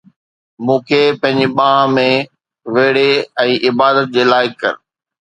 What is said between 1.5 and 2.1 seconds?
ٻانهن ۾